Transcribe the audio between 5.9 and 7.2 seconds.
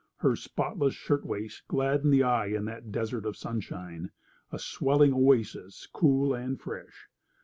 cool and fresh.